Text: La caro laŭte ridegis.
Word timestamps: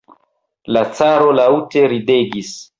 La 0.77 0.83
caro 1.01 1.29
laŭte 1.43 1.87
ridegis. 1.95 2.55